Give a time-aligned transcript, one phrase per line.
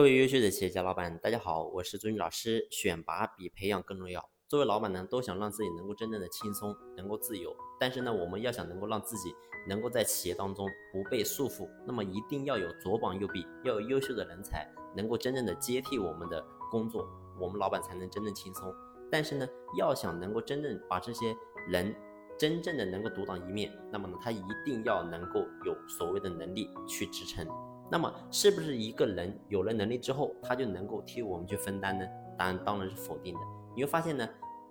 [0.00, 2.66] 各位优秀的企业家老板，大家好，我是朱军老师。
[2.70, 4.30] 选拔比培养更重要。
[4.48, 7.54] 作为老板呢，都想让自己能够真正的轻松，能够自由。
[7.78, 9.34] 但是呢，我们要想能够让自己
[9.68, 14.66] 能够在企业当中不被束缚，那么一定要有左膀右臂，要有优秀的人才，
[14.96, 17.06] 能够真正的接替我们的工作，
[17.38, 18.74] 我们老板才能真正轻松。
[19.12, 19.46] 但是呢，
[19.76, 21.36] 要想能够真正把这些
[21.68, 21.94] 人
[22.38, 27.46] 真正的能够独当一面，那么呢，他一定要能够有所谓的能力去支撑。
[27.90, 32.06] 那么，是不是一个人有了能力之后，他就能够替我们去分担呢？
[32.38, 33.40] 答案当然是否定的。
[33.74, 34.28] 你会发现呢，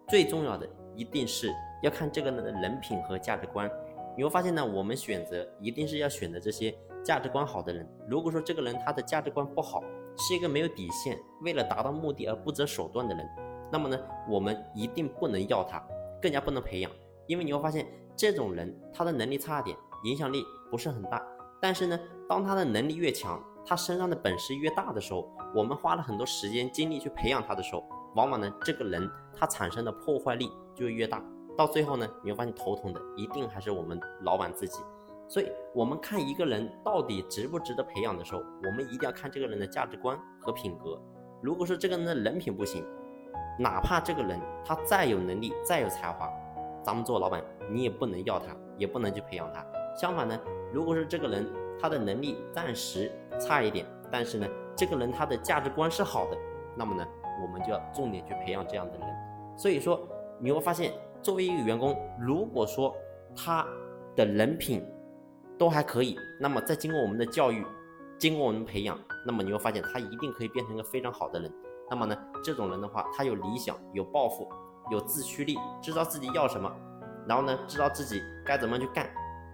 [0.07, 1.53] 最重要的一定是
[1.84, 3.70] 要看这个人的人品和价值观。
[4.17, 7.88] 你会发现呢，我们选择一定是要选择这些价值观好的人。
[8.08, 9.83] 如果说这个人他的价值观不好，
[10.17, 13.30] 是一个没有底线，为了达到目的而不择手段的人，
[13.72, 13.99] 那么呢，
[14.30, 15.86] 我们一定不能要他，
[16.22, 16.89] 更加不能培养。
[17.27, 21.22] 因为你会发现，这种人他的能力差点，影响力不是很大。
[21.62, 27.84] 但是呢，当他的能力越强，他身上的本事越大的时候，我们花了很多时间精力去培养他的时候，
[28.16, 31.22] 往往呢，这个人他产生的破坏力就越大。
[31.58, 34.80] 到最后呢，你会发现头疼的一定还是我们老板自己。
[35.28, 41.00] 所以，我们看一个人到底值不值得培养的时候，我们一定要看这个人的价值观和品格。
[41.42, 42.83] 如果说这个人的人品不行，
[43.59, 46.31] 哪怕这个人他再有能力、再有才华，
[46.81, 49.64] 咱们做老板你也不能要他，也不能去培养他。
[50.00, 50.39] 相反呢。
[50.72, 51.45] 如果是这个人，
[51.78, 56.38] 他的能力暂时差一点，但是呢，这个人他的价值观是好的，
[56.78, 57.05] 那么呢，
[57.42, 59.08] 我们就要重点去培养这样的人。
[59.58, 60.00] 所以说，
[60.39, 62.95] 你会发现，作为一个员工，如果说
[63.36, 63.67] 他
[64.16, 64.81] 的人品
[65.58, 67.66] 都还可以，那么再经过我们的教育，
[68.17, 71.52] 经过我们培养，那么你会发现他一定可以变成一个非常好的人。
[71.89, 74.47] 那么呢，这种人的话，他有理想、有抱负、
[74.92, 76.72] 有自驱力，知道自己要什么，
[77.27, 79.09] 然后呢，知道自己该怎么去干。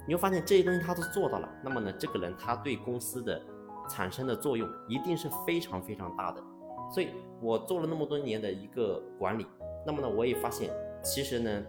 [0.07, 3.41] 你会发现这些东西他都做到了，那么呢，这个人他对公司的
[3.89, 6.43] 产生的作用一定是非常非常大的。
[6.91, 7.09] 所以
[7.41, 9.47] 我做了那么多年的一个管理，
[9.85, 11.63] 那么呢，我也发现，其实呢，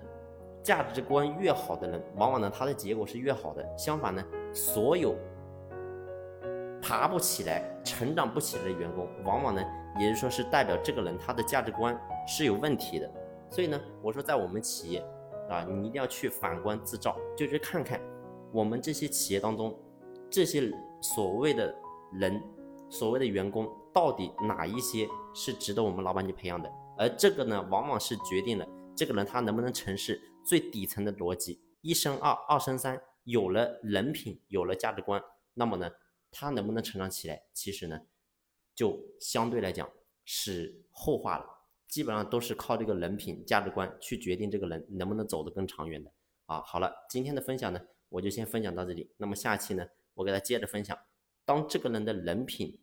[0.62, 3.66] 价值观越好的人，往往呢他的结果是越好的。
[3.78, 5.14] 相反呢，所有
[6.82, 9.62] 爬不起来、成长不起来的员工，往往呢，
[9.98, 13.10] 也就是说是代表这个人他的价值观是有问题的。
[13.48, 15.02] 所以呢，我说在我们企业
[15.48, 17.98] 啊，你一定要去反观自照，就去看看。
[18.56, 19.78] 我们这些企业当中，
[20.30, 20.72] 这些
[21.02, 21.76] 所谓的
[22.10, 22.42] 人，
[22.88, 26.72] 所谓的员工，到底哪一些是值得我们老板去培养的？
[26.96, 31.60] 而这个呢，往往是决定了这个人他能不能成事最底层的逻辑。
[31.82, 35.90] 一生二，二生三，有了人品，有了价值观，那么呢，
[36.30, 37.42] 他能不能成长起来？
[37.52, 38.00] 其实呢，
[38.74, 39.86] 就相对来讲
[40.24, 41.44] 是后话了。
[41.88, 46.10] 基本上都是靠这个人品、价值观去决定这个人能不能走得更长远的。
[46.46, 47.78] 啊，好了，今天的分享呢。
[48.08, 49.12] 我就先分享到这里。
[49.16, 50.98] 那么下期呢，我给他接着分享。
[51.44, 52.80] 当这个人的人品、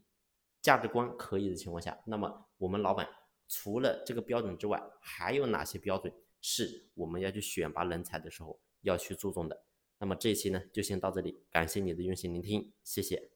[0.62, 3.08] 价值观可以的情况下，那么我们老板
[3.48, 9.64] 除了这个标准之外，还有哪些标准是我们要去选拔人才的时候要去注重的？
[9.98, 11.44] 那么这一期呢，就先到这里。
[11.50, 13.33] 感谢你的用心聆听，谢谢。